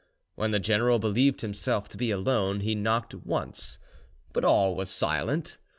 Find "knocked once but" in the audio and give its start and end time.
2.73-4.43